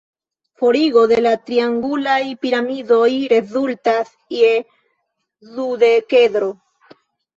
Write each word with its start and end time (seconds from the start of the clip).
Forigo 0.61 1.01
de 1.11 1.17
la 1.25 1.33
triangulaj 1.49 2.17
piramidoj 2.45 3.11
rezultas 3.35 4.11
je 4.39 4.51
dudekedro. 5.59 6.51